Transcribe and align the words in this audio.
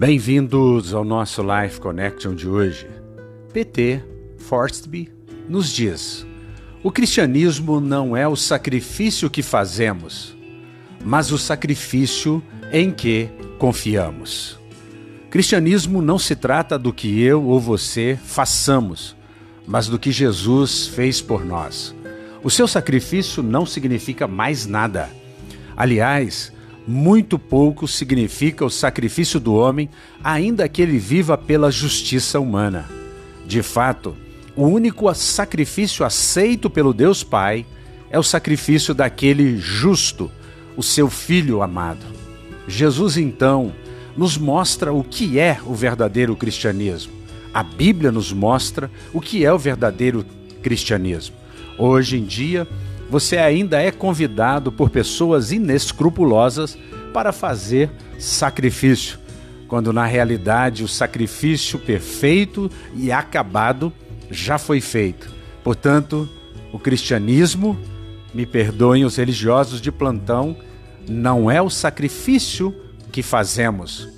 Bem-vindos 0.00 0.94
ao 0.94 1.04
nosso 1.04 1.42
Life 1.42 1.78
Connection 1.78 2.34
de 2.34 2.48
hoje. 2.48 2.88
PT 3.52 4.02
Forstby 4.38 5.12
nos 5.46 5.70
diz: 5.70 6.26
o 6.82 6.90
cristianismo 6.90 7.82
não 7.82 8.16
é 8.16 8.26
o 8.26 8.34
sacrifício 8.34 9.28
que 9.28 9.42
fazemos, 9.42 10.34
mas 11.04 11.30
o 11.30 11.36
sacrifício 11.36 12.42
em 12.72 12.90
que 12.90 13.28
confiamos. 13.58 14.58
Cristianismo 15.28 16.00
não 16.00 16.18
se 16.18 16.34
trata 16.34 16.78
do 16.78 16.94
que 16.94 17.20
eu 17.20 17.44
ou 17.44 17.60
você 17.60 18.18
façamos, 18.24 19.14
mas 19.66 19.86
do 19.86 19.98
que 19.98 20.10
Jesus 20.10 20.86
fez 20.86 21.20
por 21.20 21.44
nós. 21.44 21.94
O 22.42 22.48
seu 22.48 22.66
sacrifício 22.66 23.42
não 23.42 23.66
significa 23.66 24.26
mais 24.26 24.64
nada. 24.64 25.10
Aliás, 25.76 26.50
muito 26.86 27.38
pouco 27.38 27.86
significa 27.86 28.64
o 28.64 28.70
sacrifício 28.70 29.38
do 29.38 29.54
homem, 29.54 29.88
ainda 30.22 30.68
que 30.68 30.82
ele 30.82 30.98
viva 30.98 31.36
pela 31.36 31.70
justiça 31.70 32.40
humana. 32.40 32.88
De 33.46 33.62
fato, 33.62 34.16
o 34.56 34.64
único 34.64 35.12
sacrifício 35.14 36.04
aceito 36.04 36.68
pelo 36.68 36.92
Deus 36.92 37.22
Pai 37.22 37.64
é 38.10 38.18
o 38.18 38.22
sacrifício 38.22 38.92
daquele 38.92 39.56
justo, 39.58 40.30
o 40.76 40.82
seu 40.82 41.08
filho 41.08 41.62
amado. 41.62 42.04
Jesus, 42.66 43.16
então, 43.16 43.72
nos 44.16 44.36
mostra 44.36 44.92
o 44.92 45.02
que 45.02 45.38
é 45.38 45.58
o 45.64 45.74
verdadeiro 45.74 46.34
cristianismo. 46.36 47.12
A 47.52 47.62
Bíblia 47.62 48.12
nos 48.12 48.32
mostra 48.32 48.90
o 49.12 49.20
que 49.20 49.44
é 49.44 49.52
o 49.52 49.58
verdadeiro 49.58 50.24
cristianismo. 50.62 51.36
Hoje 51.78 52.18
em 52.18 52.24
dia, 52.24 52.66
você 53.10 53.38
ainda 53.38 53.82
é 53.82 53.90
convidado 53.90 54.70
por 54.70 54.88
pessoas 54.88 55.50
inescrupulosas 55.50 56.78
para 57.12 57.32
fazer 57.32 57.90
sacrifício, 58.20 59.18
quando 59.66 59.92
na 59.92 60.06
realidade 60.06 60.84
o 60.84 60.88
sacrifício 60.88 61.76
perfeito 61.76 62.70
e 62.94 63.10
acabado 63.10 63.92
já 64.30 64.58
foi 64.58 64.80
feito. 64.80 65.28
Portanto, 65.64 66.28
o 66.72 66.78
cristianismo, 66.78 67.76
me 68.32 68.46
perdoem 68.46 69.04
os 69.04 69.16
religiosos 69.16 69.80
de 69.80 69.90
plantão, 69.90 70.56
não 71.08 71.50
é 71.50 71.60
o 71.60 71.68
sacrifício 71.68 72.72
que 73.10 73.24
fazemos, 73.24 74.08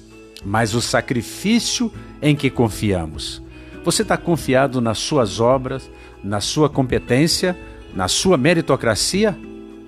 mas 0.45 0.75
o 0.75 0.83
sacrifício 0.83 1.91
em 2.21 2.37
que 2.37 2.51
confiamos. 2.51 3.43
Você 3.83 4.03
está 4.03 4.19
confiado 4.19 4.83
nas 4.83 4.99
suas 4.99 5.41
obras, 5.41 5.91
na 6.23 6.43
sua 6.43 6.69
competência, 6.69 7.56
na 7.95 8.09
sua 8.09 8.37
meritocracia? 8.37 9.37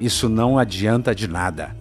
Isso 0.00 0.28
não 0.28 0.58
adianta 0.58 1.14
de 1.14 1.28
nada. 1.28 1.76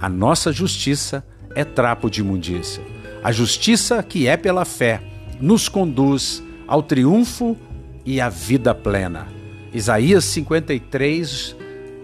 A 0.00 0.08
nossa 0.08 0.52
justiça 0.52 1.24
é 1.54 1.64
trapo 1.64 2.10
de 2.10 2.20
imundícia. 2.20 2.82
A 3.22 3.32
justiça 3.32 4.02
que 4.02 4.26
é 4.26 4.36
pela 4.36 4.64
fé 4.64 5.02
nos 5.40 5.68
conduz 5.68 6.42
ao 6.66 6.82
triunfo 6.82 7.56
e 8.04 8.20
à 8.20 8.28
vida 8.28 8.74
plena. 8.74 9.26
Isaías 9.72 10.24
53 10.24 11.56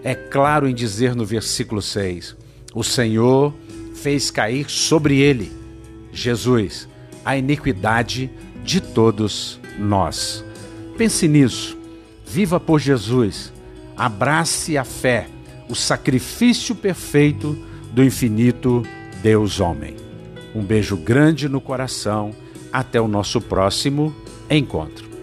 é 0.03 0.13
claro 0.13 0.67
em 0.67 0.73
dizer 0.73 1.15
no 1.15 1.25
versículo 1.25 1.81
6: 1.81 2.35
O 2.73 2.83
Senhor 2.83 3.53
fez 3.95 4.29
cair 4.29 4.69
sobre 4.69 5.19
ele, 5.19 5.51
Jesus, 6.11 6.87
a 7.23 7.35
iniquidade 7.37 8.29
de 8.63 8.79
todos 8.79 9.59
nós. 9.79 10.43
Pense 10.97 11.27
nisso, 11.27 11.77
viva 12.25 12.59
por 12.59 12.79
Jesus, 12.79 13.53
abrace 13.95 14.77
a 14.77 14.83
fé, 14.83 15.27
o 15.69 15.75
sacrifício 15.75 16.75
perfeito 16.75 17.57
do 17.91 18.03
infinito 18.03 18.83
Deus 19.21 19.59
homem. 19.59 19.95
Um 20.53 20.63
beijo 20.63 20.97
grande 20.97 21.49
no 21.49 21.61
coração, 21.61 22.31
até 22.71 22.99
o 22.99 23.07
nosso 23.07 23.39
próximo 23.39 24.13
encontro. 24.49 25.14